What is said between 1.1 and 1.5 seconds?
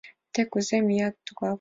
тугак!»